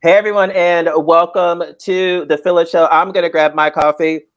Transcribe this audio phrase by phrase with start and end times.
[0.00, 2.86] Hey everyone, and welcome to the Phillip Show.
[2.86, 4.27] I'm gonna grab my coffee.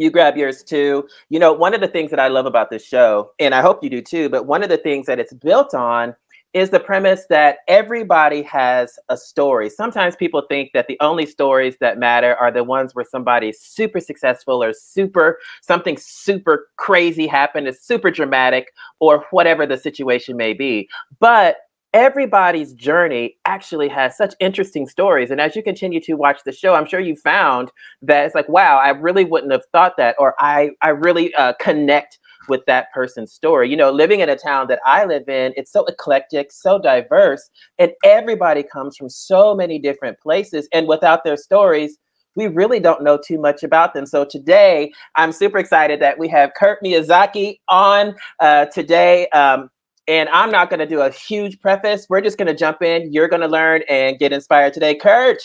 [0.00, 1.06] You grab yours too.
[1.28, 3.84] You know, one of the things that I love about this show, and I hope
[3.84, 6.16] you do too, but one of the things that it's built on
[6.54, 9.68] is the premise that everybody has a story.
[9.68, 14.00] Sometimes people think that the only stories that matter are the ones where somebody's super
[14.00, 20.54] successful or super something super crazy happened, is super dramatic, or whatever the situation may
[20.54, 20.88] be.
[21.18, 21.58] But
[21.92, 25.30] everybody's journey actually has such interesting stories.
[25.30, 27.70] And as you continue to watch the show, I'm sure you found
[28.02, 31.54] that it's like, wow, I really wouldn't have thought that, or I, I really uh,
[31.60, 32.18] connect
[32.48, 33.68] with that person's story.
[33.70, 37.50] You know, living in a town that I live in, it's so eclectic, so diverse,
[37.78, 40.68] and everybody comes from so many different places.
[40.72, 41.98] And without their stories,
[42.36, 44.06] we really don't know too much about them.
[44.06, 49.28] So today, I'm super excited that we have Kurt Miyazaki on uh, today.
[49.30, 49.68] Um,
[50.08, 52.06] and I'm not going to do a huge preface.
[52.08, 53.12] We're just going to jump in.
[53.12, 54.94] You're going to learn and get inspired today.
[54.94, 55.42] Kurt,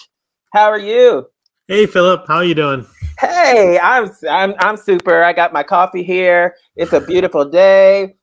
[0.53, 1.27] how are you?
[1.67, 2.85] Hey Phillip, how are you doing?
[3.19, 5.23] Hey, I'm I'm I'm super.
[5.23, 6.55] I got my coffee here.
[6.75, 8.15] It's a beautiful day.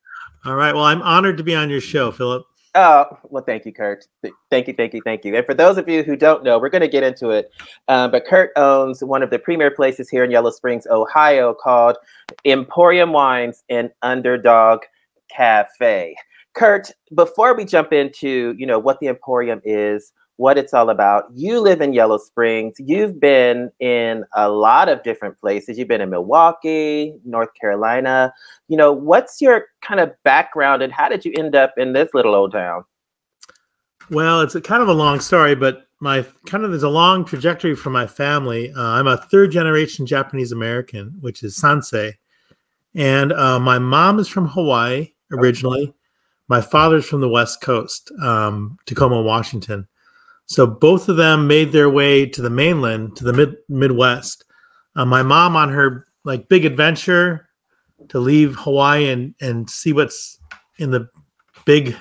[0.44, 0.72] All right.
[0.72, 2.44] Well, I'm honored to be on your show, Phillip.
[2.74, 4.06] Oh, well, thank you, Kurt.
[4.50, 5.36] Thank you, thank you, thank you.
[5.36, 7.50] And for those of you who don't know, we're going to get into it.
[7.88, 11.98] Um, but Kurt owns one of the premier places here in Yellow Springs, Ohio, called
[12.46, 14.80] Emporium Wines and Underdog
[15.34, 16.14] Cafe.
[16.54, 21.26] Kurt, before we jump into you know what the Emporium is, what it's all about,
[21.34, 22.74] you live in Yellow Springs.
[22.78, 25.78] You've been in a lot of different places.
[25.78, 28.32] You've been in Milwaukee, North Carolina.
[28.68, 32.10] You know, what's your kind of background and how did you end up in this
[32.12, 32.84] little old town?
[34.10, 37.24] Well, it's a kind of a long story, but my kind of there's a long
[37.24, 38.72] trajectory for my family.
[38.72, 42.14] Uh, I'm a third generation Japanese American, which is Sansei,
[42.96, 45.92] and uh, my mom is from Hawaii originally.
[46.48, 49.86] My father's from the West Coast, um, Tacoma, Washington.
[50.46, 54.44] So both of them made their way to the mainland, to the mid Midwest.
[54.96, 57.48] Uh, my mom on her like big adventure
[58.08, 60.38] to leave Hawaii and and see what's
[60.78, 61.08] in the
[61.64, 61.96] big,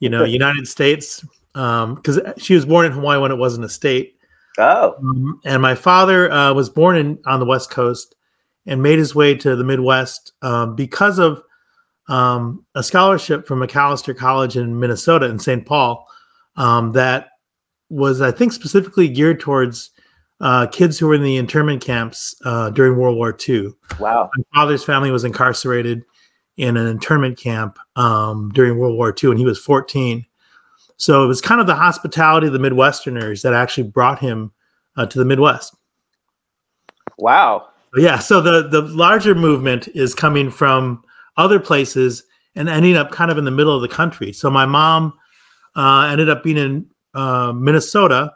[0.00, 1.24] you know, United States.
[1.54, 4.16] Because she was born in Hawaii when it wasn't a state.
[4.58, 8.14] Oh, Um, and my father uh, was born in on the West Coast
[8.66, 11.42] and made his way to the Midwest um, because of
[12.12, 15.64] um, a scholarship from Macalester College in Minnesota in St.
[15.64, 16.06] Paul
[16.56, 17.30] um, that
[17.88, 19.90] was, I think, specifically geared towards
[20.38, 23.68] uh, kids who were in the internment camps uh, during World War II.
[23.98, 24.28] wow.
[24.36, 26.04] My father's family was incarcerated
[26.58, 30.26] in an internment camp um, during World War II, and he was 14.
[30.98, 34.52] So it was kind of the hospitality of the Midwesterners that actually brought him
[34.96, 35.74] uh, to the Midwest.
[37.16, 37.68] Wow.
[37.96, 38.18] Yeah.
[38.18, 41.04] So the the larger movement is coming from
[41.36, 44.32] other places and ending up kind of in the middle of the country.
[44.32, 45.12] So my mom
[45.74, 48.32] uh, ended up being in uh, Minnesota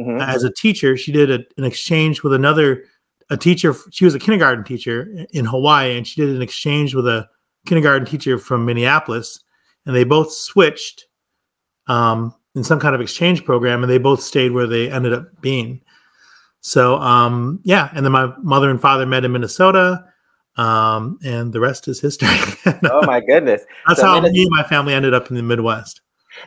[0.00, 0.22] Mhm.
[0.22, 0.96] as a teacher.
[0.96, 2.84] She did a, an exchange with another
[3.30, 3.74] a teacher.
[3.90, 7.28] She was a kindergarten teacher in Hawaii, and she did an exchange with a
[7.66, 9.40] kindergarten teacher from Minneapolis,
[9.84, 11.06] and they both switched
[11.88, 15.26] um, in some kind of exchange program, and they both stayed where they ended up
[15.40, 15.80] being.
[16.60, 20.04] So um, yeah, and then my mother and father met in Minnesota,
[20.58, 22.28] um, and the rest is history.
[22.90, 23.62] Oh my goodness.
[23.86, 26.00] That's So how me and my family ended up in the Midwest.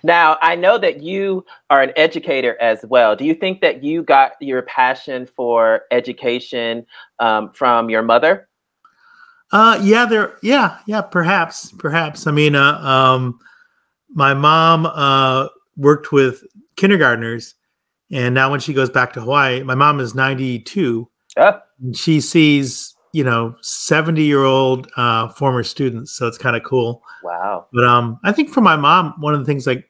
[0.04, 3.16] Now, I know that you are an educator as well.
[3.16, 6.86] Do you think that you got your passion for education
[7.20, 8.48] um, from your mother?
[9.52, 12.26] Uh, yeah, there, yeah, yeah, perhaps, perhaps.
[12.26, 13.40] I mean, uh, um,
[14.10, 16.44] my mom uh, worked with
[16.78, 17.56] kindergartners,
[18.12, 21.10] and now when she goes back to Hawaii, my mom is ninety-two.
[21.38, 27.04] Oh, And she sees, you know, seventy-year-old uh, former students, so it's kind of cool.
[27.24, 27.68] wow.
[27.74, 29.90] But um, I think for my mom, one of the things like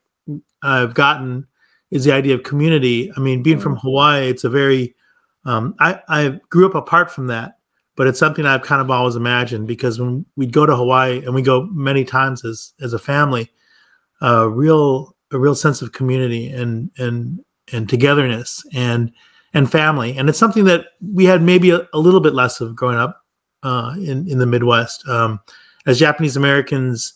[0.64, 1.48] I've gotten
[1.92, 3.12] is the idea of community.
[3.16, 4.96] I mean, being from Hawaii, it's a very
[5.46, 7.58] um, I I grew up apart from that,
[7.96, 11.34] but it's something I've kind of always imagined because when we'd go to Hawaii and
[11.34, 13.52] we go many times as as a family,
[14.22, 17.40] a real a real sense of community and and
[17.72, 19.12] and togetherness and
[19.54, 22.76] and family, and it's something that we had maybe a, a little bit less of
[22.76, 23.26] growing up
[23.64, 25.08] uh, in in the Midwest.
[25.08, 25.40] Um,
[25.86, 27.14] as Japanese Americans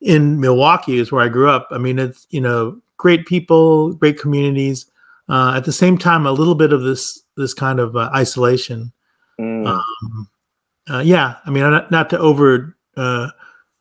[0.00, 1.68] in Milwaukee is where I grew up.
[1.70, 4.86] I mean, it's you know great people, great communities.
[5.28, 8.92] Uh, at the same time, a little bit of this this kind of uh, isolation.
[9.40, 10.28] Mm, Um,
[10.90, 13.28] uh, yeah, I mean, not, not to over uh,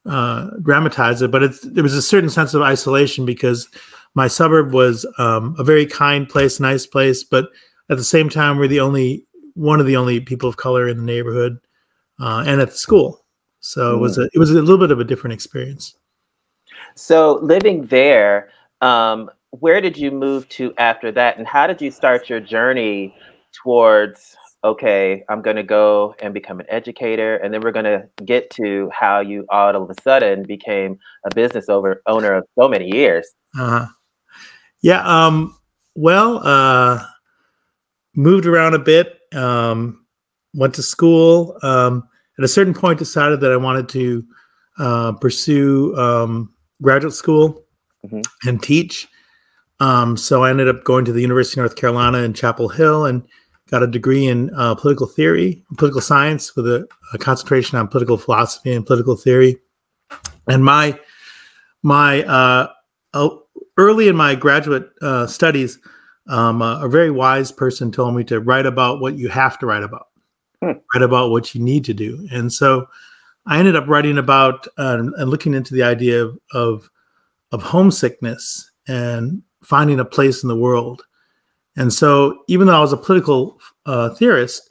[0.05, 3.67] uh, dramatize it, but it's, there was a certain sense of isolation because
[4.13, 7.49] my suburb was um, a very kind place, nice place, but
[7.89, 10.97] at the same time, we're the only one of the only people of color in
[10.97, 11.57] the neighborhood
[12.19, 13.25] uh, and at the school.
[13.59, 15.95] So it was a, it was a little bit of a different experience.
[16.95, 18.49] So living there,
[18.81, 23.15] um, where did you move to after that, and how did you start your journey
[23.51, 24.35] towards?
[24.63, 28.49] Okay, I'm going to go and become an educator, and then we're going to get
[28.51, 32.93] to how you all of a sudden became a business over owner of so many
[32.93, 33.29] years.
[33.57, 33.87] Uh-huh.
[34.81, 35.01] Yeah.
[35.03, 35.57] Um,
[35.95, 37.03] well, uh,
[38.17, 39.19] moved around a bit.
[39.33, 40.05] Um,
[40.53, 41.57] went to school.
[41.63, 42.03] Um,
[42.37, 44.25] at a certain point, decided that I wanted to
[44.77, 47.63] uh, pursue um, graduate school
[48.05, 48.23] Mhm.
[48.45, 49.07] and teach.
[49.79, 53.05] Um, so I ended up going to the University of North Carolina in Chapel Hill
[53.05, 53.23] and
[53.71, 58.17] got a degree in uh, political theory, political science, with a, a concentration on political
[58.17, 59.57] philosophy and political theory.
[60.47, 60.99] And my
[61.83, 62.67] my uh,
[63.13, 63.43] oh,
[63.77, 65.79] early in my graduate uh, studies,
[66.27, 69.65] um, a, a very wise person told me to write about what you have to
[69.65, 70.07] write about,
[70.61, 70.71] Hmm.
[70.93, 72.27] write about what you need to do.
[72.31, 72.87] And so
[73.45, 76.89] I ended up writing about um, and looking into the idea of, of
[77.51, 81.03] of homesickness and finding a place in the world.
[81.75, 84.69] And so, even though I was a political uh, theorist,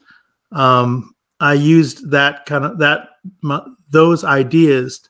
[0.52, 3.10] um, I used that kind of that
[3.42, 5.08] my, those ideas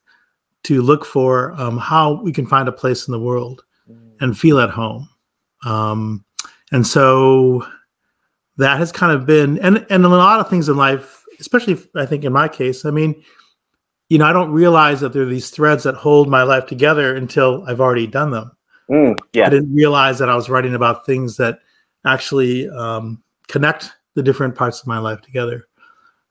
[0.65, 3.65] to look for um, how we can find a place in the world
[4.21, 5.09] and feel at home.
[5.65, 6.25] Um,
[6.77, 7.67] and so
[8.59, 12.05] that has kind of been, and and a lot of things in life, especially I
[12.05, 13.15] think in my case, I mean,
[14.11, 17.17] you know, I don't realize that there are these threads that hold my life together
[17.17, 18.53] until I've already done them.
[18.91, 21.61] Mm, I didn't realize that I was writing about things that
[22.05, 25.67] actually um, connect the different parts of my life together.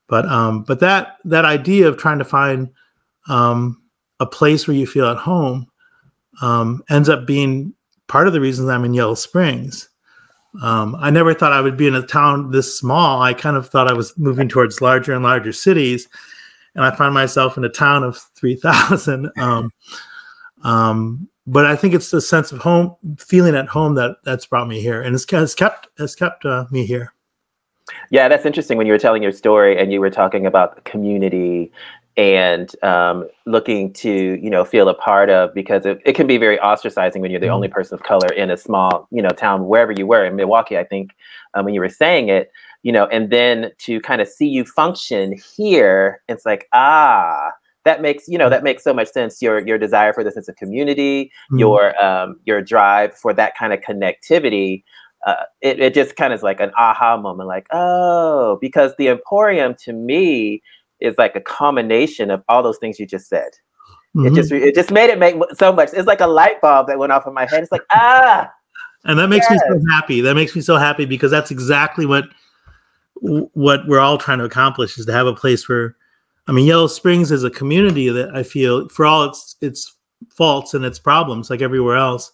[0.06, 2.70] But um, but that that idea of trying to find
[3.28, 3.82] um,
[4.20, 5.66] a place where you feel at home
[6.40, 7.74] um, ends up being
[8.06, 9.88] part of the reason I'm in Yellow Springs.
[10.62, 13.22] Um, I never thought I would be in a town this small.
[13.22, 16.08] I kind of thought I was moving towards larger and larger cities,
[16.74, 19.30] and I find myself in a town of three thousand.
[19.38, 19.70] Um,
[20.62, 24.66] um, but I think it's the sense of home, feeling at home that that's brought
[24.66, 27.12] me here, and it's, it's kept has kept uh, me here.
[28.10, 28.28] yeah.
[28.28, 31.70] That's interesting when you were telling your story and you were talking about the community
[32.16, 34.10] and um, looking to
[34.42, 37.40] you know feel a part of because it, it can be very ostracizing when you're
[37.40, 40.36] the only person of color in a small you know town wherever you were in
[40.36, 40.78] Milwaukee.
[40.78, 41.14] I think
[41.54, 42.50] um, when you were saying it,
[42.82, 47.50] you know, and then to kind of see you function here, it's like ah.
[47.84, 49.40] That makes you know that makes so much sense.
[49.40, 51.60] Your your desire for the sense of community, Mm.
[51.60, 54.82] your um, your drive for that kind of connectivity,
[55.24, 59.06] uh, it, it just kind of is like an aha moment like oh because the
[59.06, 60.62] emporium to me
[61.00, 64.34] is like a combination of all those things you just said it Mhm.
[64.34, 67.12] just it just made it make so much it's like a light bulb that went
[67.12, 68.50] off in my head it's like ah
[69.06, 70.20] and that makes me so happy.
[70.20, 72.24] That makes me so happy because that's exactly what
[73.20, 75.96] what we're all trying to accomplish is to have a place where,
[76.48, 79.94] I mean, Yellow Springs is a community that I feel, for all its its
[80.30, 82.32] faults and its problems, like everywhere else,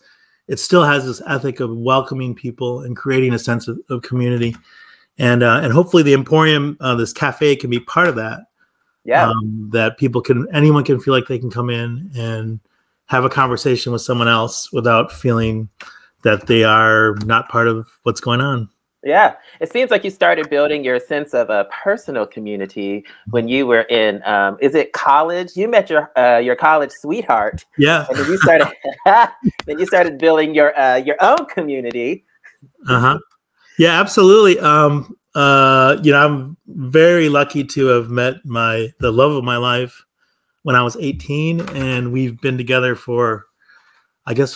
[0.49, 4.57] it still has this ethic of welcoming people and creating a sense of, of community,
[5.19, 8.41] and uh, and hopefully the Emporium, uh, this cafe, can be part of that.
[9.05, 9.29] Yeah.
[9.29, 12.61] um, that people can anyone can feel like they can come in and
[13.07, 15.69] have a conversation with someone else without feeling
[16.23, 18.69] that they are not part of what's going on.
[19.05, 19.35] Yeah.
[19.61, 23.83] It seems like you started building your sense of a personal community when you were
[23.83, 25.57] in um, is it college?
[25.57, 27.65] You met your uh, your college sweetheart.
[27.77, 28.07] Yeah.
[28.09, 28.69] And then you started
[29.67, 32.25] then you started building your uh, your own community.
[32.89, 33.19] Uh-huh.
[33.77, 34.61] Yeah absolutely.
[34.61, 39.57] Um uh you know i'm very lucky to have met my the love of my
[39.57, 40.05] life
[40.63, 43.47] when i was 18 and we've been together for
[44.27, 44.55] i guess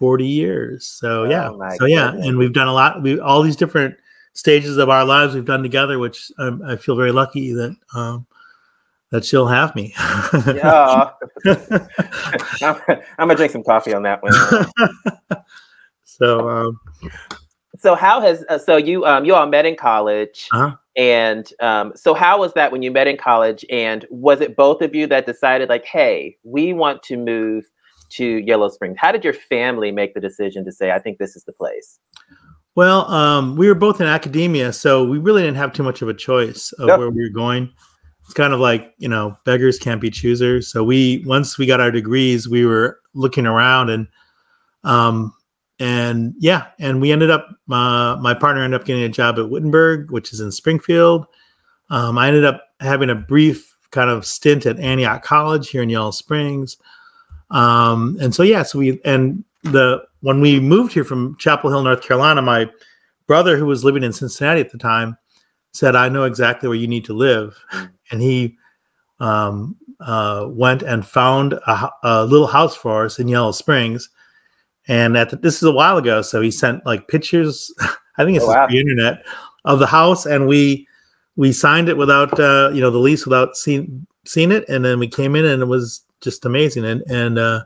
[0.00, 0.86] 40 years.
[0.86, 1.50] So yeah.
[1.50, 2.26] Oh my so yeah goodness.
[2.26, 3.02] and we've done a lot.
[3.02, 3.96] We all these different
[4.32, 8.26] stages of our lives we've done together which um, i feel very lucky that um
[9.10, 9.92] that she'll have me.
[10.46, 11.10] Yeah.
[12.62, 15.42] I'm, I'm gonna drink some coffee on that one.
[16.04, 16.80] So um
[17.80, 20.76] so how has uh, so you um you all met in college Uh-huh.
[20.96, 24.82] and um so how was that when you met in college and was it both
[24.82, 27.64] of you that decided like hey we want to move
[28.10, 31.34] to yellow springs how did your family make the decision to say i think this
[31.36, 31.98] is the place
[32.76, 36.08] Well, um, we were both in academia, so we really didn't have too much of
[36.08, 36.98] a choice of Yep.
[36.98, 37.68] where we were going.
[38.24, 40.70] It's kind of like you know, beggars can't be choosers.
[40.72, 44.06] So we once we got our degrees, we were looking around and
[44.84, 45.32] um
[45.80, 49.48] and yeah, and we ended up uh, my partner ended up getting a job at
[49.48, 51.26] Wittenberg, which is in Springfield.
[51.88, 55.88] Um, I ended up having a brief kind of stint at Antioch College here in
[55.88, 56.76] Yellow Springs.
[57.50, 61.82] Um, and so yeah, so we and the when we moved here from Chapel Hill,
[61.82, 62.70] North Carolina, my
[63.26, 65.16] brother who was living in Cincinnati at the time
[65.72, 67.58] said, "I know exactly where you need to live,"
[68.10, 68.58] and he
[69.18, 74.10] um, uh, went and found a, a little house for us in Yellow Springs.
[74.90, 77.72] And at the, this is a while ago, so he sent like pictures.
[78.18, 78.66] I think it's Oh, wow.
[78.66, 79.24] the internet
[79.64, 80.86] of the house, and we
[81.36, 84.98] we signed it without uh, you know the lease without seeing seeing it, and then
[84.98, 86.84] we came in and it was just amazing.
[86.84, 87.62] And and uh,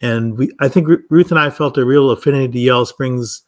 [0.00, 3.42] and we I think Ru- Ruth and I felt a real affinity to Yellow Springs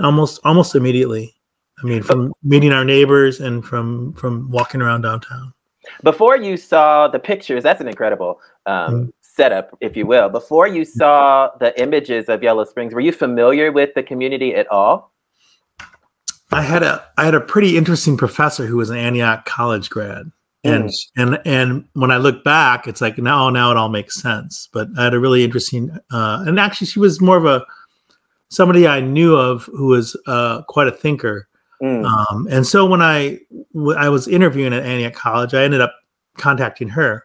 [0.00, 1.32] almost almost immediately.
[1.80, 5.54] I mean, from meeting our neighbors and from from walking around downtown.
[6.02, 9.12] Before you saw the pictures, that's an incredible um, Mm.
[9.34, 10.28] Setup, if you will.
[10.28, 14.70] Before you saw the images of Yellow Springs, were you familiar with the community at
[14.70, 15.12] all?
[16.52, 20.30] I had a I had a pretty interesting professor who was an Antioch College grad,
[20.62, 24.68] and and and when I look back, it's like now now it all makes sense.
[24.72, 27.66] But I had a really interesting, uh, and actually she was more of a
[28.50, 31.48] somebody I knew of who was uh, quite a thinker.
[31.82, 32.04] Mm.
[32.04, 33.40] Um, and so when I
[33.74, 35.92] w- I was interviewing at Antioch College, I ended up
[36.36, 37.24] contacting her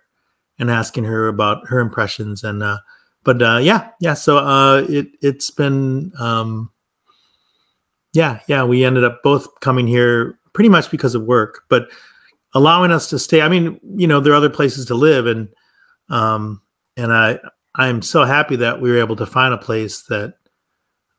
[0.59, 2.43] and asking her about her impressions.
[2.43, 2.79] And uh,
[3.23, 4.13] but uh, yeah, yeah.
[4.13, 6.69] So uh, it it's been um,
[8.13, 8.63] yeah, yeah.
[8.63, 11.89] We ended up both coming here pretty much because of work, but
[12.53, 13.41] allowing us to stay.
[13.41, 15.49] I mean, you know, there are other places to live, and
[16.09, 16.61] um,
[16.97, 17.39] and I
[17.75, 20.33] I'm so happy that we were able to find a place that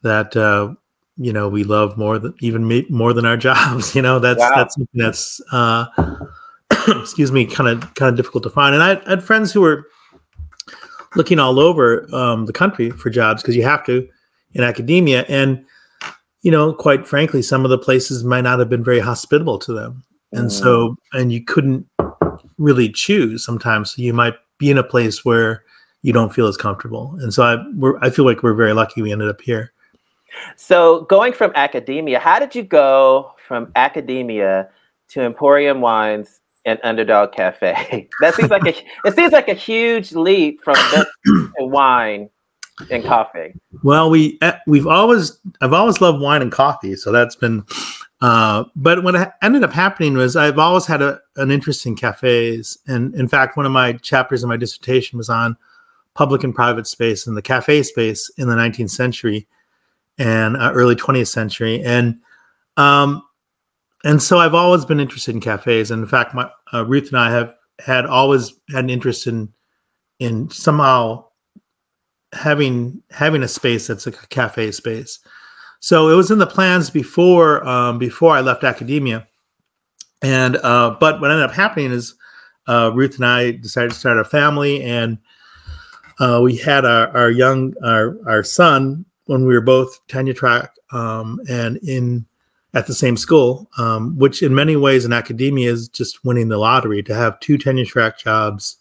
[0.02, 0.74] that uh,
[1.16, 3.94] you know we love more than even me, more than our jobs.
[3.94, 4.52] You know, that's Wow.
[4.56, 5.86] that's something that's uh,
[6.88, 8.74] excuse me, kind of kind of difficult to find.
[8.74, 9.86] And I, I had friends who were
[11.16, 14.08] looking all over um, the country for jobs because you have to
[14.52, 15.64] in academia, and
[16.42, 19.72] you know, quite frankly, some of the places might not have been very hospitable to
[19.72, 21.86] them, and so and you couldn't
[22.58, 23.94] really choose sometimes.
[23.94, 25.64] So you might be in a place where
[26.02, 29.02] you don't feel as comfortable, and so I we're, I feel like we're very lucky
[29.02, 29.72] we ended up here.
[30.56, 34.68] So, going from academia, how did you go from academia
[35.08, 38.08] to Emporium Wines and Underdog Cafe?
[38.20, 38.74] That seems like a
[39.04, 40.76] it seems like a huge leap from
[41.58, 42.28] wine
[42.90, 43.54] and coffee.
[43.82, 47.64] Well, we eh, we've always I've always loved wine and coffee, so that's been.
[48.20, 52.78] Uh, but what ended up happening was I've always had a, an interest in cafes,
[52.86, 55.56] and in fact, one of my chapters in my dissertation was on
[56.14, 59.46] public and private space and the cafe space in the 19th century
[60.18, 62.20] and uh, early 20th century, and
[62.76, 63.22] um,
[64.04, 65.90] and so I've always been interested in cafes.
[65.90, 69.52] And in fact, my uh, Ruth and I have had always had an interest in
[70.18, 71.24] in somehow
[72.32, 75.18] having having a space that's like a cafe space.
[75.80, 79.26] So it was in the plans before um, before I left academia,
[80.22, 82.14] and uh, but what ended up happening is
[82.68, 85.18] uh, Ruth and I decided to start a family, and
[86.18, 90.74] uh, we had our, our young our our son when we were both tenure track
[90.92, 92.26] um, and in
[92.74, 96.58] at the same school, um, which in many ways in academia is just winning the
[96.58, 98.76] lottery to have two tenure track jobs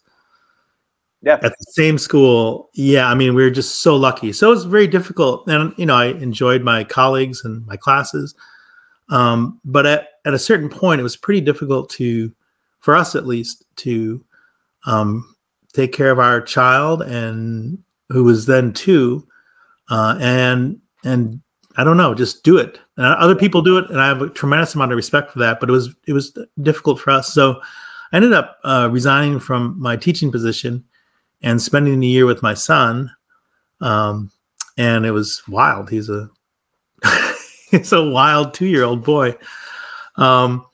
[1.22, 1.34] Yeah.
[1.42, 2.70] at the same school.
[2.74, 4.32] Yeah, I mean, we were just so lucky.
[4.32, 5.48] So it was very difficult.
[5.48, 8.34] And, you know, I enjoyed my colleagues and my classes.
[9.08, 12.32] Um, but at, at a certain point, it was pretty difficult to,
[12.78, 14.24] for us at least, to
[14.86, 15.34] um,
[15.72, 19.26] take care of our child and who was then two.
[19.88, 21.40] Uh, and, and
[21.76, 22.80] I don't know, just do it.
[22.96, 23.88] And other people do it.
[23.90, 25.60] And I have a tremendous amount of respect for that.
[25.60, 27.32] But it was, it was difficult for us.
[27.32, 27.60] So
[28.12, 30.84] I ended up uh, resigning from my teaching position
[31.42, 33.10] and spending a year with my son.
[33.80, 34.30] Um,
[34.76, 35.90] and it was wild.
[35.90, 36.28] He's a
[37.70, 39.36] he's a wild two year old boy.
[40.16, 40.66] Um,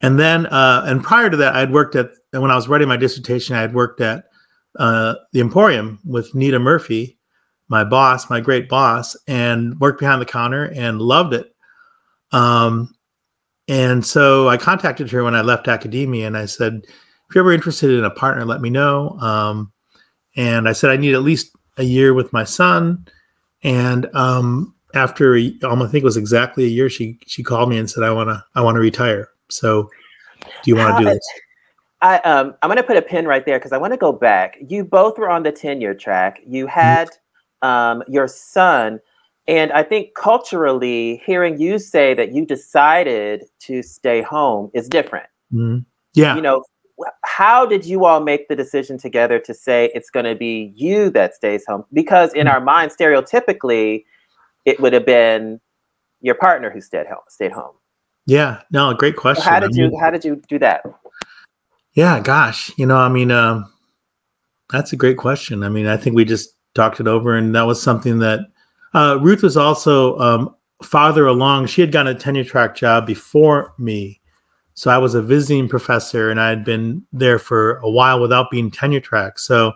[0.00, 2.88] and then uh, and prior to that, I had worked at when I was writing
[2.88, 4.24] my dissertation, I had worked at
[4.78, 7.18] uh, the Emporium with Nita Murphy,
[7.68, 11.54] my boss, my great boss, and worked behind the counter and loved it.
[12.32, 12.94] Um,
[13.68, 17.52] and so I contacted her when I left academia, and I said, "If you're ever
[17.52, 19.72] interested in a partner, let me know." Um,
[20.36, 23.06] and I said I need at least a year with my son.
[23.62, 27.68] And um, after a, um, I think it was exactly a year, she she called
[27.68, 29.28] me and said, "I want to I want to retire.
[29.48, 29.90] So,
[30.42, 31.28] do you want to do this?"
[32.02, 34.58] I um I'm gonna put a pin right there because I want to go back.
[34.68, 36.40] You both were on the tenure track.
[36.46, 37.08] You had
[37.62, 39.00] um your son,
[39.48, 45.28] and I think culturally, hearing you say that you decided to stay home is different.
[45.52, 45.84] Mhm.
[46.14, 46.64] Yeah, You know,
[47.24, 51.10] how did you all make the decision together to say it's going to be you
[51.10, 51.84] that stays home?
[51.92, 54.04] Because in our mind, stereotypically,
[54.64, 55.60] it would have been
[56.22, 57.22] your partner who stayed home.
[57.28, 57.74] Stayed home.
[58.24, 58.62] yeah.
[58.72, 59.44] No, great So question.
[59.44, 60.84] how I did you How did you do that?
[61.92, 63.70] Yeah, gosh, you know, I mean, um,
[64.70, 65.62] that's a great question.
[65.62, 68.40] I mean, I think we just talked it over, and that was something that
[68.94, 71.66] uh, Ruth was also um, farther along.
[71.66, 74.20] She had gotten a tenure track job before me,
[74.74, 78.50] so I was a visiting professor, and I had been there for a while without
[78.50, 79.38] being tenure track.
[79.38, 79.72] So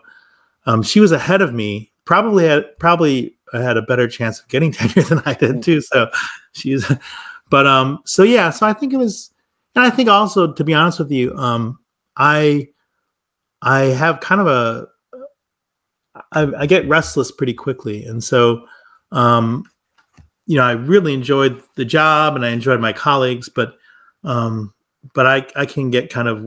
[0.66, 1.90] um, she was ahead of me.
[2.04, 5.80] Probably had probably had a better chance of getting tenure than I did too.
[5.80, 6.10] So
[6.52, 6.90] she's,
[7.50, 9.32] but um, so yeah, so I think it was,
[9.74, 11.78] and I think also to be honest with you, um,
[12.16, 12.68] I
[13.62, 14.86] I have kind of a
[16.32, 18.66] I, I get restless pretty quickly, and so
[19.12, 19.64] um,
[20.46, 23.74] you know I really enjoyed the job and I enjoyed my colleagues, but
[24.24, 24.74] um,
[25.14, 26.44] but I I can get kind of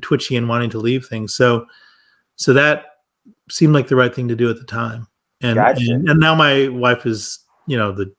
[0.00, 1.34] twitchy and wanting to leave things.
[1.34, 1.66] So
[2.36, 2.86] so that
[3.50, 5.08] seemed like the right thing to do at the time,
[5.40, 5.92] and Gotcha.
[5.92, 8.12] and, and now my wife is you know the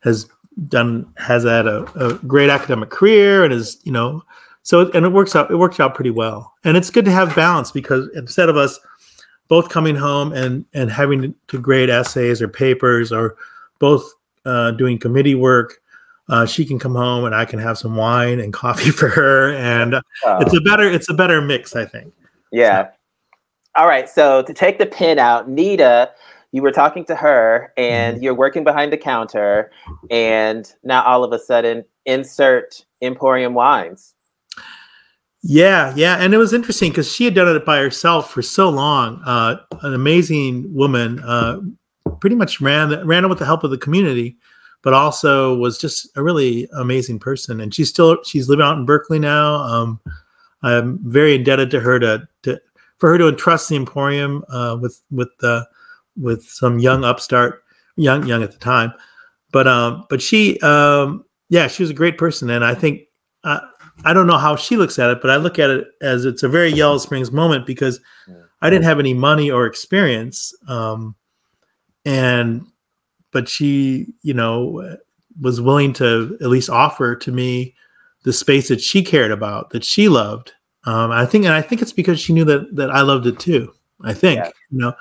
[0.00, 0.28] has
[0.68, 4.22] done has had a, a great academic career and is you know
[4.62, 7.34] so and it works out it worked out pretty well and it's good to have
[7.34, 8.78] balance because instead of us
[9.50, 13.36] both coming home and and having to, grade essays or papers or
[13.78, 14.10] both
[14.46, 15.82] uh, doing committee work
[16.30, 19.52] uh, she can come home and i can have some wine and coffee for her
[19.56, 22.14] and Oh, it's a better it's a better mix i think
[22.52, 22.88] yeah.
[23.76, 24.08] All right.
[24.08, 26.10] So to take the pin out, Nita,
[26.50, 28.24] you were talking to her and Mm-hmm.
[28.24, 29.70] you're working behind the counter,
[30.10, 34.14] and now all of a sudden, insert Emporium wines.
[35.42, 38.68] Yeah, yeah, and it was interesting because she had done it by herself for so
[38.68, 39.22] long.
[39.24, 41.60] Uh, an amazing woman, uh,
[42.20, 44.36] pretty much ran ran it with the help of the community,
[44.82, 47.58] but also was just a really amazing person.
[47.60, 49.54] And she's still she's living out in Berkeley now.
[49.56, 50.00] Um,
[50.62, 52.60] I'm very indebted to her to, to
[52.98, 55.66] for her to entrust the Emporium uh, with with the
[56.20, 57.64] with some young upstart,
[57.96, 58.92] young young at the time,
[59.52, 63.02] but um, but she um, yeah, she was a great person, and I think.
[63.42, 63.60] Uh,
[64.04, 66.42] I don't know how she looks at it, but I look at it as it's
[66.42, 68.00] a very Yellow Springs moment because
[68.62, 71.14] I didn't have any money or experience, um,
[72.04, 72.66] and
[73.32, 74.96] but she, you know,
[75.40, 77.74] was willing to at least offer to me
[78.24, 80.52] the space that she cared about, that she loved.
[80.84, 83.38] Um, I think, and I think it's because she knew that that I loved it
[83.38, 83.72] too.
[84.02, 84.50] I think, Yeah.
[84.70, 84.92] you know.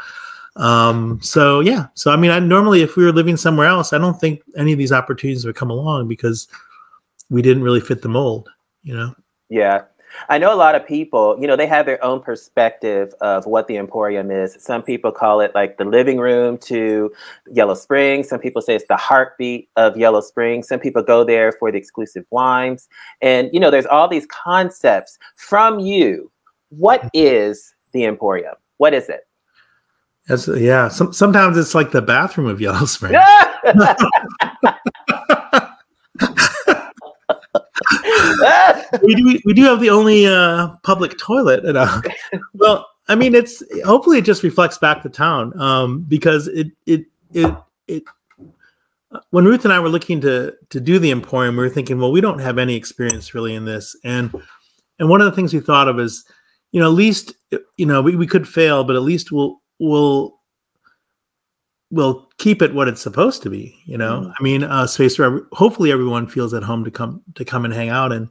[0.55, 3.97] Um, so yeah, so I mean, I normally if we were living somewhere else, I
[3.97, 6.47] don't think any of these opportunities would come along because
[7.29, 8.49] we didn't really fit the mold,
[8.83, 9.15] you know.
[9.49, 9.83] Yeah.
[10.27, 13.67] I know a lot of people, you know, they have their own perspective of what
[13.67, 14.57] the Emporium is.
[14.59, 17.11] Some people call it like the living room to
[17.51, 18.27] Yellow Springs.
[18.27, 20.67] Some people say it's the heartbeat of Yellow Springs.
[20.67, 22.89] Some people go there for the exclusive wines.
[23.21, 26.31] And, you know, there's all these concepts from you.
[26.69, 27.09] What mm-hmm.
[27.13, 28.55] is the Emporium?
[28.77, 29.27] What is it?
[30.27, 30.89] That's yeah.
[30.89, 33.17] Some, sometimes it's like the bathroom of Yellow Springs.
[39.03, 41.65] we do we do have the only uh, public toilet.
[41.65, 42.01] And, uh,
[42.53, 47.05] well, I mean, it's hopefully it just reflects back the town um, because it it
[47.33, 47.53] it
[47.87, 48.03] it.
[49.31, 52.11] When Ruth and I were looking to to do the Emporium, we were thinking, well,
[52.11, 54.31] we don't have any experience really in this, and
[54.99, 56.23] and one of the things we thought of is,
[56.71, 57.33] you know, at least
[57.77, 60.38] you know we, we could fail, but at least we'll we'll
[61.91, 63.75] we'll keep it what it's supposed to be.
[63.85, 64.33] You know, Mhm.
[64.39, 67.73] I mean, a space where hopefully everyone feels at home to come to come and
[67.73, 68.29] hang out and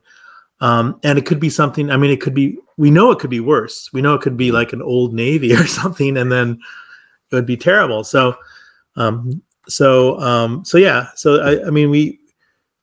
[0.60, 1.88] Um, and it could be something.
[1.88, 2.58] I mean, it could be.
[2.78, 3.92] We know it could be worse.
[3.92, 6.58] We know it could be like an old navy or something, and then
[7.30, 8.02] it would be terrible.
[8.02, 8.34] So,
[8.96, 11.10] um, so, um, so yeah.
[11.14, 12.18] So I, I mean, we.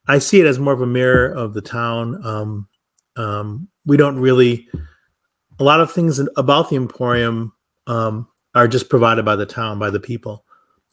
[0.07, 2.25] I see it as more of a mirror of the town.
[2.25, 2.67] Um,
[3.17, 4.69] um, we don't really.
[5.59, 7.51] A lot of things about the Emporium
[7.87, 10.44] um, are just provided by the town, by the people.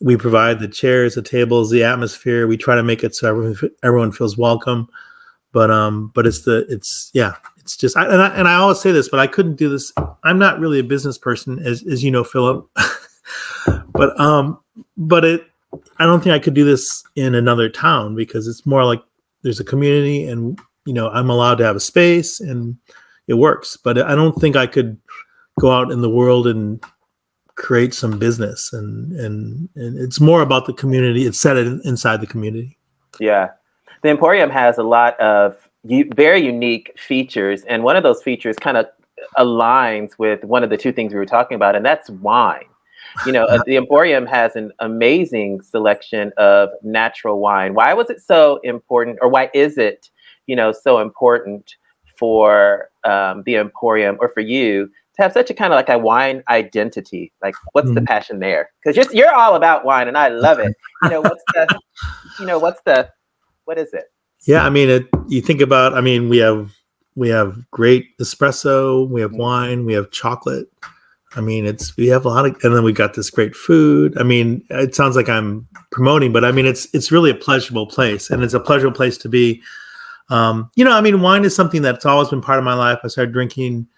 [0.03, 2.47] We provide the chairs, the tables, the atmosphere.
[2.47, 4.89] We try to make it so everyone, everyone feels welcome.
[5.53, 8.81] But um but it's the it's yeah it's just I, and I and I always
[8.81, 9.93] say this but I couldn't do this.
[10.25, 12.69] I'm not really a business person as as you know Phillip.
[13.93, 14.59] But um
[14.97, 15.47] but it
[15.99, 19.03] I don't think I could do this in another town because it's more like
[19.43, 22.77] there's a community and you know I'm allowed to have a space and
[23.29, 23.77] it works.
[23.77, 24.99] But I don't think I could
[25.61, 26.83] go out in the world and
[27.63, 32.21] create some business and and and it's more about the community it's set it inside
[32.21, 32.77] the community
[33.21, 33.51] Yeah.
[34.03, 37.63] The Emporium has a lot of very unique features.
[37.65, 38.87] And one of those features kind of
[39.39, 42.65] aligns with one of the two things we were talking about, and that's wine.
[43.27, 47.75] You know, the Emporium has an amazing selection of natural wine.
[47.75, 50.11] Why was it so important, or why is it,
[50.47, 51.77] you know, so important
[52.19, 55.99] for um, the Emporium or for you to have such a kind of like a
[55.99, 57.33] wine identity?
[57.43, 58.07] Like, what's the Mhm.
[58.07, 58.71] passion there?
[58.83, 60.75] Because you're, you're all about wine, and I love it.
[61.03, 61.81] You know, what's the,
[62.39, 63.11] you know, what's the,
[63.65, 64.05] what is it?
[64.47, 65.95] Yeah, I mean, it, you think about.
[65.95, 66.71] I mean, we have
[67.17, 69.39] we have great espresso, we have Mhm.
[69.39, 70.69] wine, we have chocolate.
[71.35, 74.17] I mean, it's we have a lot of, and then we got this great food.
[74.17, 77.87] I mean, it sounds like I'm promoting, but I mean, it's it's really a pleasurable
[77.87, 79.61] place, and it's a pleasurable place to be.
[80.31, 83.01] Um, you know, I mean, wine is something that's always been part of my life.
[83.03, 83.89] I started drinking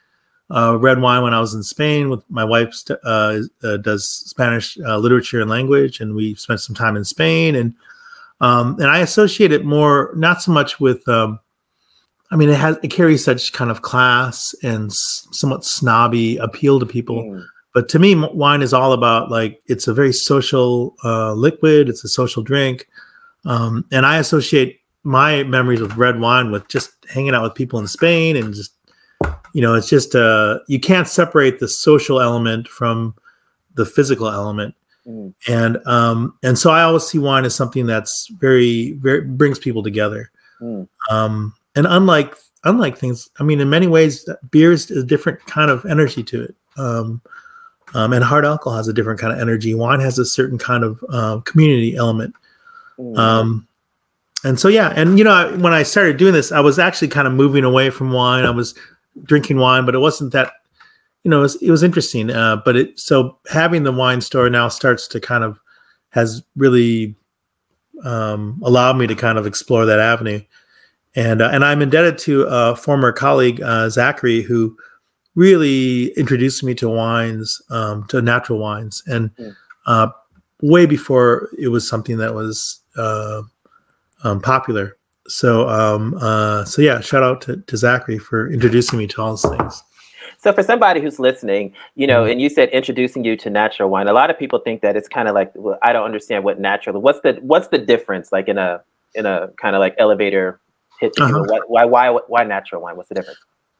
[0.50, 2.72] uh, red wine when I was in Spain with my wife.
[2.74, 7.04] st- Uh, uh, does Spanish uh, literature and language, and we spent some time in
[7.04, 7.54] Spain.
[7.54, 7.74] And
[8.40, 11.06] um, and I associate it more not so much with.
[11.08, 11.40] Um,
[12.30, 16.80] I mean, it has it carries such kind of class and s- somewhat snobby appeal
[16.80, 17.22] to people.
[17.22, 17.44] Mm.
[17.74, 21.88] But to me, wine is all about like it's a very social uh, liquid.
[21.88, 22.88] It's a social drink,
[23.44, 27.78] um, and I associate my memories with red wine with just hanging out with people
[27.78, 28.72] in Spain and just
[29.54, 33.14] you know it's just uh you can't separate the social element from
[33.74, 34.74] the physical element
[35.06, 35.34] Mm.
[35.48, 39.82] and um and so i always see wine as something that's very very brings people
[39.82, 40.30] together
[40.62, 40.88] Mm.
[41.10, 45.70] um and unlike unlike things i mean in many ways beer is a different kind
[45.70, 47.20] of energy to it um
[47.92, 49.72] um, and hard alcohol has a different kind of energy.
[49.72, 52.34] Wine has a certain kind of uh, community element.
[52.98, 53.16] Mm.
[53.16, 53.68] Um,
[54.42, 54.92] and so, yeah.
[54.96, 57.62] And, you know, I- when I started doing this, I was actually kind of moving
[57.62, 58.44] away from wine.
[58.46, 58.74] I was
[59.22, 60.52] drinking wine, but it wasn't that,
[61.22, 62.30] you know, it was, it was interesting.
[62.30, 65.58] Uh, but it, so having the wine store now starts to kind of
[66.10, 67.14] has really
[68.04, 70.40] um, allowed me to kind of explore that avenue.
[71.16, 74.76] And, uh, and I'm indebted to a former colleague, uh, Zachary, who
[75.36, 79.02] really introduced me to wines, um, to natural wines.
[79.06, 79.30] And
[79.86, 80.08] uh,
[80.60, 83.42] way before it was something that was uh,
[84.24, 84.96] um, popular.
[85.26, 89.30] So, um, uh, so yeah, shout out to, to Zachary for introducing me to all
[89.30, 89.82] those things.
[90.38, 94.08] So for somebody who's listening, you know, and you said introducing you to natural wine,
[94.08, 96.60] a lot of people think that it's kind of like well, I don't understand what
[96.60, 97.00] natural.
[97.00, 98.82] What's the what's the difference like in a
[99.14, 100.60] in a kind of like elevator
[101.00, 101.14] pitch?
[101.18, 101.44] Know, Uh-huh.
[101.66, 102.96] why, why why why natural wine?
[102.96, 103.38] What's the difference?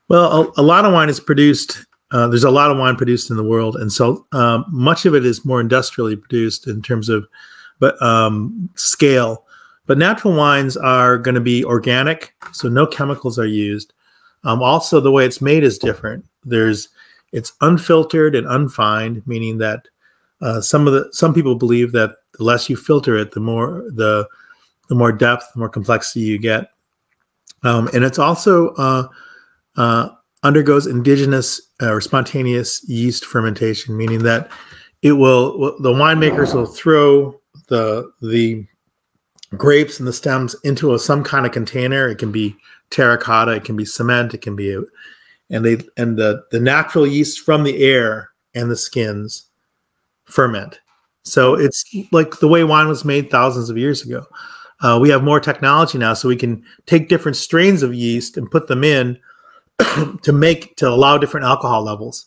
[0.08, 1.84] Well, a, a lot of wine is produced.
[2.12, 5.14] Uh, there's a lot of wine produced in the world, and so um, much of
[5.14, 7.26] it is more industrially produced in terms of,
[7.78, 9.43] but um, scale.
[9.86, 13.92] But natural wines are going to be organic, so no chemicals are used.
[14.44, 16.24] Um, also, the way it's made is different.
[16.44, 16.88] There's
[17.32, 19.88] it's unfiltered and unfined, meaning that
[20.40, 23.84] uh, some of the some people believe that the less you filter it, the more
[23.90, 24.28] the
[24.88, 26.70] the more depth, the more complexity you get.
[27.62, 29.08] Um, and it's also uh,
[29.76, 30.10] uh,
[30.42, 34.50] undergoes indigenous uh, or spontaneous yeast fermentation, meaning that
[35.02, 38.66] it will the winemakers will throw the the
[39.56, 42.08] grapes and the stems into a, some kind of container.
[42.08, 42.56] It can be
[42.90, 44.76] terracotta, it can be cement, it can be,
[45.50, 49.46] and they and the the natural yeast from the air and the skins
[50.24, 50.80] ferment.
[51.24, 54.26] So it's like the way wine was made thousands of years ago.
[54.80, 58.50] Uh, we have more technology now, so we can take different strains of yeast and
[58.50, 59.18] put them in
[60.22, 62.26] to make to allow different alcohol levels,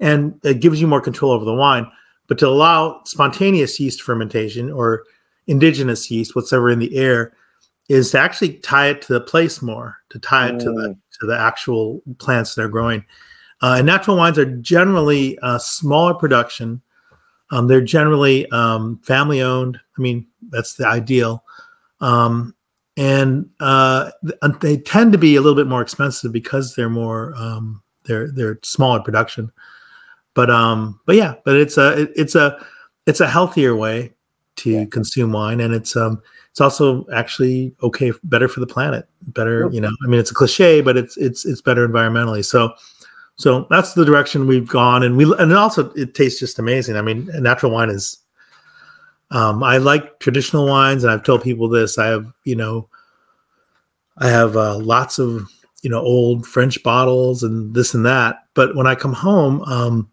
[0.00, 1.90] and it gives you more control over the wine.
[2.26, 5.04] But to allow spontaneous yeast fermentation or
[5.48, 7.32] indigenous yeast, whatever in the air,
[7.88, 11.26] is to actually tie it to the place more, to tie it to the to
[11.26, 13.04] the actual plants they're growing.
[13.60, 16.80] Uh, and natural wines are generally uh, smaller production.
[17.50, 19.80] Um, they're generally um, family owned.
[19.96, 21.42] I mean, that's the ideal.
[22.00, 22.54] Um,
[22.96, 24.10] and uh,
[24.42, 28.30] uh, they tend to be a little bit more expensive because they're more um, they're
[28.30, 29.50] they're smaller production.
[30.34, 32.64] But um, but yeah, but it's a it- it's a
[33.06, 34.12] it's a healthier way
[34.58, 34.84] to Yeah.
[34.86, 39.08] consume wine, and it's um it's also actually okay better for the planet.
[39.28, 39.72] Better, Sure.
[39.72, 39.90] you know.
[40.04, 42.44] I mean, it's a cliche, but it's it's it's better environmentally.
[42.44, 42.72] So
[43.36, 46.96] so that's the direction we've gone, and we and also it tastes just amazing.
[46.96, 48.18] I mean, natural wine is.
[49.30, 51.98] Um, I like traditional wines, and I've told people this.
[51.98, 52.88] I have, you know,
[54.16, 55.46] I have uh, lots of,
[55.82, 58.44] you know, old French bottles and this and that.
[58.54, 60.08] But when I come home, um,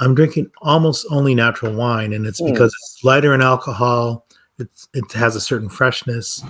[0.00, 2.52] I'm drinking almost only natural wine, and it's Mm.
[2.52, 4.26] because it's lighter in alcohol.
[4.58, 6.42] It's it has a certain freshness,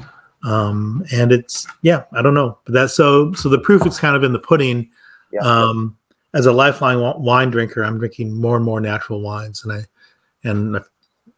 [0.44, 4.16] um, and it's yeah, I don't know, but that's so so the proof is kind
[4.16, 4.90] of in the pudding.
[5.32, 5.40] Yeah.
[5.40, 5.96] Um,
[6.32, 9.84] as a lifelong wine drinker, I'm drinking more and more natural wines, and I
[10.44, 10.80] and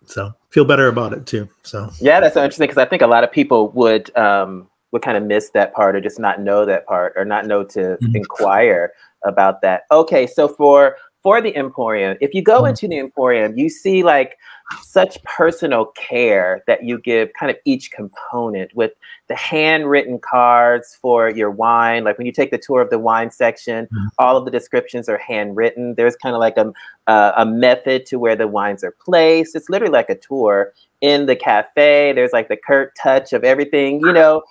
[0.06, 1.48] so feel better about it too.
[1.62, 5.02] So Yeah, that's so interesting because I think a lot of people would um, would
[5.02, 7.98] kind of miss that part or just not know that part or not know to
[8.02, 8.14] Mhm.
[8.14, 8.92] inquire
[9.24, 9.82] about that.
[9.90, 12.70] Okay, so for for the Emporium, if you go Mhm.
[12.70, 14.37] into the Emporium, you see like
[14.83, 18.92] such personal care that you give kind of each component with
[19.29, 22.02] the handwritten cards for your wine.
[22.05, 24.09] Like when you take the tour of the wine section, Mhm.
[24.18, 25.94] all of the descriptions are handwritten.
[25.94, 26.72] There's kind of like a,
[27.07, 29.55] a, a method to where the wines are placed.
[29.55, 32.12] It's literally like a tour in the cafe.
[32.14, 34.42] There's like the Kurt touch of everything, you know.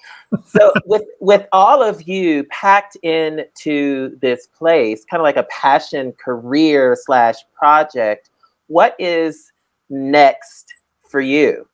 [0.45, 6.13] so with with all of you packed into this place, kind of like a passion
[6.13, 8.29] career slash project,
[8.67, 9.51] what is
[9.89, 10.65] next
[11.09, 11.67] for you?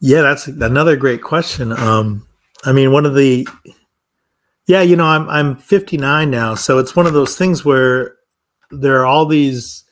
[0.00, 1.72] Yeah, that's another great question.
[1.72, 2.26] Um,
[2.64, 3.48] I mean, one of the,
[4.66, 8.16] yeah, you know, I'm I'm 59 now, so it's one of those things where
[8.70, 9.84] there are all these,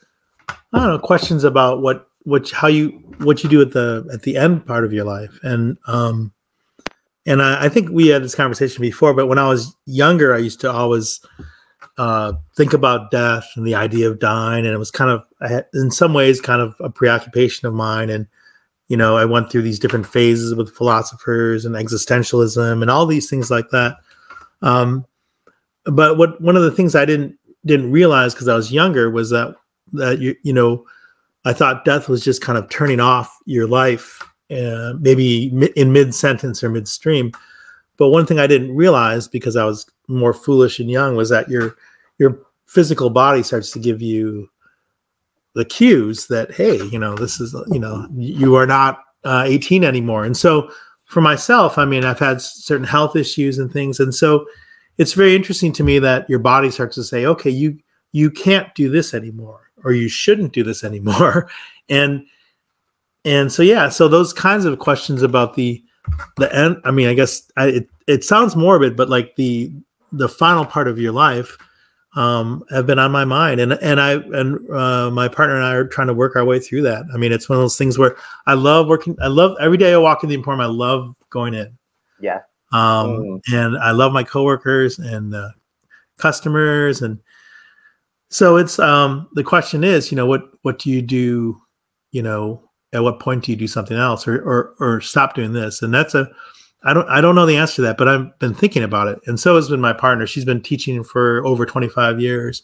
[0.48, 4.22] I don't know, questions about what what how you what you do at the at
[4.22, 6.32] the end part of your life, and um,
[7.24, 10.38] and I, I think we had this conversation before, but when I was younger, I
[10.38, 11.20] used to always
[11.98, 15.24] uh, think about death and the idea of dying, and it was kind of
[15.74, 18.26] in some ways kind of a preoccupation of mine, and
[18.88, 23.28] you know, I went through these different phases with philosophers and existentialism and all these
[23.28, 23.96] things like that.
[24.62, 25.04] Um,
[25.84, 29.30] but what one of the things I didn't didn't realize because I was younger was
[29.30, 29.56] that
[29.92, 30.86] that you you know
[31.44, 36.14] I thought death was just kind of turning off your life, uh, maybe in mid
[36.14, 37.32] sentence or midstream.
[37.96, 41.48] But one thing I didn't realize because I was more foolish and young was that
[41.48, 41.76] your
[42.18, 44.48] your physical body starts to give you
[45.54, 49.82] the cues that hey you know this is you know you are not uh, 18
[49.82, 50.24] anymore.
[50.24, 50.70] And so
[51.06, 54.00] for myself i mean i've had certain health issues and things.
[54.00, 54.46] And so
[54.98, 57.78] it's very interesting to me that your body starts to say okay you
[58.12, 61.48] you can't do this anymore or you shouldn't do this anymore.
[61.88, 62.26] And
[63.26, 65.82] and so yeah so those kinds of questions about the
[66.36, 69.72] the end i mean i guess I, it, it sounds morbid but like the
[70.12, 71.58] the final part of your life
[72.16, 75.74] um, have been on my mind, and and I and uh, my partner and I
[75.74, 77.04] are trying to work our way through that.
[77.12, 79.16] I mean, it's one of those things where I love working.
[79.22, 80.60] I love every day I walk in the emporium.
[80.60, 81.76] I love going in,
[82.20, 82.40] Yeah.
[82.72, 83.40] um, Mm.
[83.52, 85.50] and I love my coworkers and uh,
[86.18, 87.18] customers, and
[88.30, 91.60] so it's um, the question is, you know, what what do you do?
[92.12, 92.62] You know,
[92.94, 95.82] at what point do you do something else, or or or stop doing this?
[95.82, 96.28] And that's a
[96.86, 99.18] I don't I don't know the answer to that, but I've been thinking about it,
[99.26, 100.26] and so has been my partner.
[100.26, 102.62] She's been teaching for over 25 years,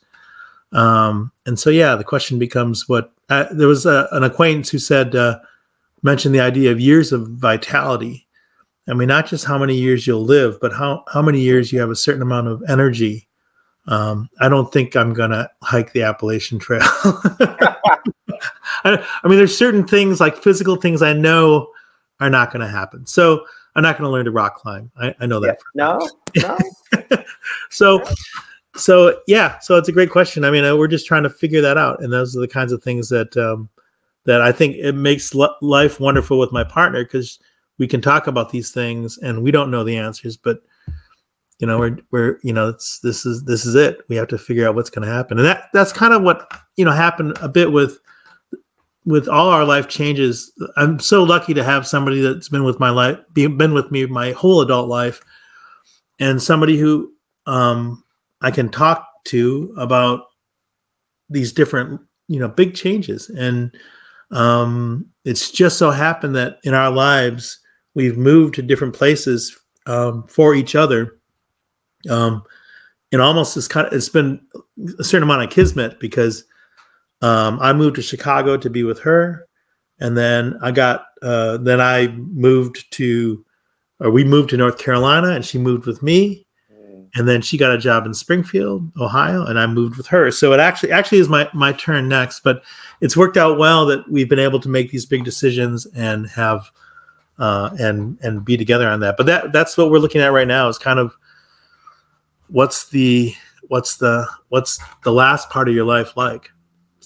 [0.72, 3.12] um, and so yeah, the question becomes what.
[3.28, 5.38] Uh, there was a, an acquaintance who said uh,
[6.02, 8.26] mentioned the idea of years of vitality.
[8.88, 11.80] I mean, not just how many years you'll live, but how how many years you
[11.80, 13.28] have a certain amount of energy.
[13.88, 16.82] Um, I don't think I'm gonna hike the Appalachian Trail.
[18.84, 21.68] I, I mean, there's certain things like physical things I know
[22.20, 23.06] are not going to happen.
[23.06, 24.90] So I'm not going to learn to rock climb.
[24.98, 25.58] I, I know that.
[25.74, 26.58] No, no.
[27.70, 28.02] So,
[28.76, 29.58] so yeah.
[29.60, 30.44] So it's a great question.
[30.44, 32.72] I mean, uh, we're just trying to figure that out, and those are the kinds
[32.72, 33.68] of things that um,
[34.24, 37.38] that I think it makes li- life wonderful with my partner because
[37.78, 40.62] we can talk about these things and we don't know the answers, but
[41.58, 44.00] you know, we're we're you know, it's this is this is it.
[44.08, 46.50] We have to figure out what's going to happen, and that that's kind of what
[46.76, 47.98] you know happened a bit with
[49.04, 50.52] with all our life changes.
[50.76, 54.06] I'm so lucky to have somebody that's been with my life, be, been with me
[54.06, 55.22] my whole adult life,
[56.20, 57.12] and somebody who
[57.46, 58.04] um,
[58.40, 60.22] I can talk to about
[61.28, 63.28] these different, you know, big changes.
[63.30, 63.74] And
[64.30, 67.58] um, it's just so happened that in our lives
[67.94, 71.18] we've moved to different places um, for each other.
[72.08, 72.42] Um,
[73.10, 74.40] and almost it's kind of it's been
[74.98, 76.44] a certain amount of kismet because
[77.22, 79.46] um, I moved to Chicago to be with her,
[80.00, 83.44] and then I got uh, then I moved to
[84.00, 87.08] or we moved to North Carolina, and she moved with me, Mm.
[87.14, 90.30] and then she got a job in Springfield, Ohio, and I moved with her.
[90.30, 92.62] So it actually actually is my my turn next, but
[93.00, 96.70] it's worked out well that we've been able to make these big decisions and have
[97.38, 99.16] uh, and and be together on that.
[99.16, 101.14] But that that's what we're looking at right now is kind of
[102.48, 103.34] what's the
[103.68, 106.50] what's the what's the last part of your life like.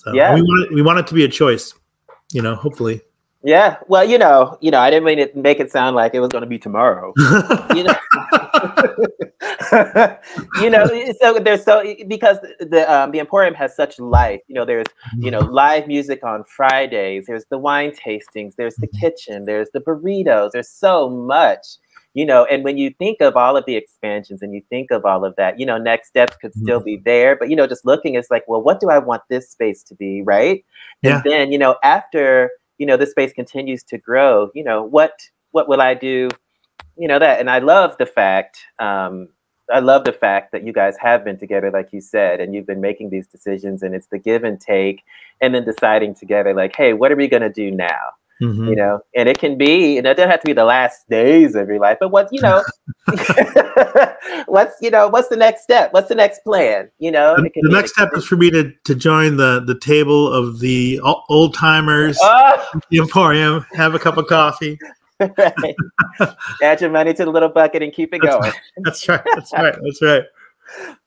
[0.06, 0.34] So Yeah.
[0.34, 1.74] we want it, we want it to be a choice,
[2.32, 2.54] you know.
[2.54, 3.02] Hopefully,
[3.42, 3.78] Yeah.
[3.88, 6.28] Well, you know, you know, I didn't mean to make it sound like it was
[6.28, 7.12] going to be tomorrow.
[7.74, 7.94] you know,
[10.62, 10.86] you know,
[11.20, 14.40] so there's so because the um, the Emporium has such life.
[14.46, 14.86] You know, there's
[15.18, 17.26] you know live music on Fridays.
[17.26, 18.54] There's the wine tastings.
[18.56, 19.44] There's the kitchen.
[19.44, 20.52] There's the burritos.
[20.52, 21.66] There's so much.
[22.16, 25.04] You know, and when you think of all of the expansions and you think of
[25.04, 27.36] all of that, you know, next steps could still be there.
[27.36, 29.94] But you know, just looking, it's like, well, what do I want this space to
[29.94, 30.64] be, right?
[31.02, 31.16] Yeah.
[31.16, 34.50] And then you know, after you know, this space continues to grow.
[34.54, 35.12] You know, what
[35.50, 36.28] what will I do?
[36.98, 39.28] you know that and i love the fact um
[39.70, 42.66] I love the fact that you guys have been together, like you said, and you've
[42.66, 45.02] been making these decisions, and it's the give and take,
[45.40, 48.12] and then deciding together, like, hey, what are we gonna do now?
[48.40, 48.68] Mhm.
[48.68, 51.54] You know, and it can be, and it doesn't have to be the last days
[51.54, 52.62] of your life, but what you know,
[54.46, 55.92] what's you know, what's the next step?
[55.94, 56.90] What's the next plan?
[56.98, 60.30] You know, The, the next step is for me to, to join the, the table
[60.30, 64.78] of the old timers, Oh, the Emporium, have a cup of coffee.
[65.20, 65.74] right.
[66.62, 68.52] Add your money to the little bucket and keep it That's going.
[68.84, 69.22] That's right.
[69.34, 69.76] That's right.
[69.82, 70.24] That's right.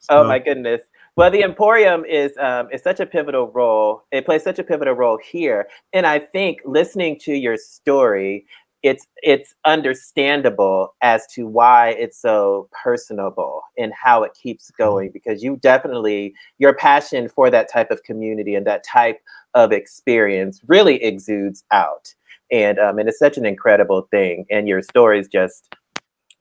[0.10, 0.82] Oh my goodness.
[1.16, 4.04] Well, the Emporium is um, is such a pivotal role.
[4.12, 8.46] It plays such a pivotal role here, and I think listening to your story,
[8.84, 15.12] it's it's understandable as to why it's so personable and how it keeps going.
[15.12, 19.20] Because you definitely your passion for that type of community and that type
[19.56, 22.14] of experience really exudes out,
[22.52, 24.46] and um, and it's such an incredible thing.
[24.50, 25.76] And your story is just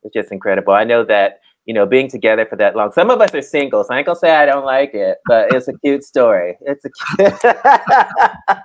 [0.04, 0.72] it's just incredible.
[0.74, 2.90] I know that you know, being together for that long.
[2.92, 5.52] Some of us are single, so I ain't gonna say I don't like it, but
[5.54, 6.56] it's a cute story.
[6.62, 7.34] It's a cute.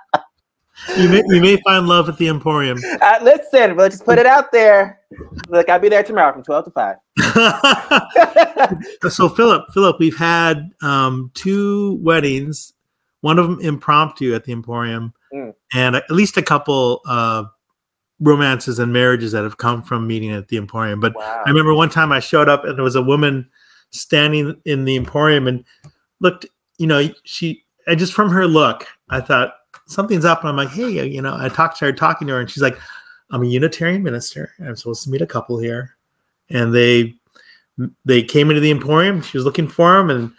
[0.98, 2.78] You may, you may find love at the Emporium.
[3.00, 5.00] uh, listen, we'll just put it out there.
[5.48, 6.96] Look, I'll be there tomorrow from twelve to five.
[9.08, 12.74] so Phillip, Phillip, we've had um, two weddings,
[13.20, 15.54] one of them impromptu at the Emporium, Mm.
[15.72, 17.44] and at least a couple uh,
[18.20, 21.00] romances and marriages that have come from meeting at the Emporium.
[21.00, 21.42] But wow.
[21.44, 23.48] I remember one time I showed up and there was a woman
[23.90, 25.64] standing in the Emporium and
[26.20, 26.46] looked,
[26.78, 29.54] you know, she, and just from her look, I thought
[29.86, 30.40] something's up.
[30.40, 32.62] And I'm like, hey, you know, I talked to her, talking to her, and she's
[32.62, 32.78] like,
[33.30, 34.52] I'm a Unitarian minister.
[34.60, 35.96] I'm supposed to meet a couple here.
[36.50, 37.14] And they,
[38.04, 39.22] they came into the Emporium.
[39.22, 40.32] She was looking for them and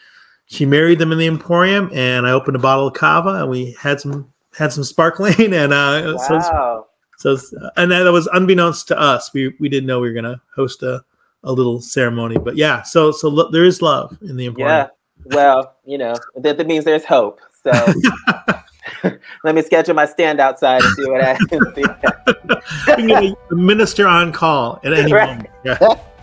[0.45, 1.89] she married them in the Emporium.
[1.93, 5.73] And I opened a bottle of cava and we had some, had some sparkling and,
[5.73, 6.41] uh, wow.
[6.41, 6.87] so,
[7.33, 9.33] it's- and that was unbeknownst to us.
[9.33, 11.03] We we didn't know we were gonna host a,
[11.43, 12.81] a little ceremony, but yeah.
[12.83, 14.69] So so lo- there is love in the Emporium.
[14.69, 14.87] Yeah.
[15.35, 17.39] Well, you know, that, that means there's hope.
[17.63, 17.71] So
[19.43, 21.77] let me schedule my stand outside and see what happens.
[22.87, 25.29] You can get a minister on call at any Right.
[25.29, 25.49] moment.
[25.63, 25.77] Yeah.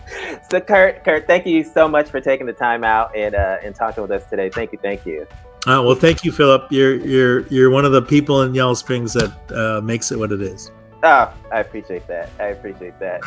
[0.51, 3.73] so Kurt, Kurt, thank you so much for taking the time out and uh, and
[3.75, 4.49] talking with us today.
[4.49, 5.25] Thank you, thank you.
[5.65, 6.69] Uh, well, thank you, Phillip.
[6.71, 10.31] You're you're you're one of the people in Yellow Springs that uh, makes it what
[10.31, 10.71] it is.
[11.05, 12.29] Oh, I appreciate that.
[12.39, 13.21] I appreciate that.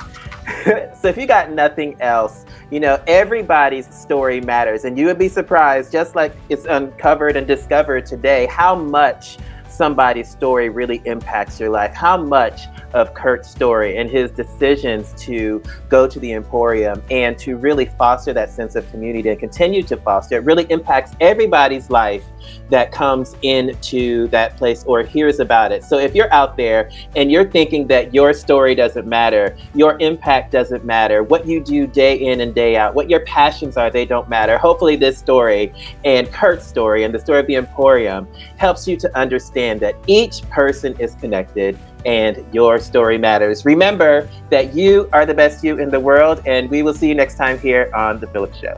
[1.00, 4.84] so if you got nothing else, you know, everybody's story matters.
[4.86, 9.36] And you would be surprised, just like it's uncovered and discovered today, how much
[9.68, 11.94] somebody's story really impacts your life.
[11.94, 12.62] How much
[12.94, 18.32] of Kurt's story and his decisions to go to the Emporium and to really foster
[18.32, 22.24] that sense of community and continue to foster it really impacts everybody's life
[22.70, 25.82] that comes into that place or hears about it.
[25.82, 30.52] So if you're out there and you're thinking that your story doesn't matter, your impact
[30.52, 34.04] doesn't matter, what you do day in and day out, what your passions are, they
[34.04, 34.58] don't matter.
[34.58, 35.72] Hopefully, this story
[36.04, 40.42] and Kurt's story and the story of the Emporium helps you to understand that each
[40.50, 43.64] person is connected and your story matters.
[43.64, 47.14] Remember that you are the best you in the world, and we will see you
[47.14, 48.76] next time here on The Phillips Show.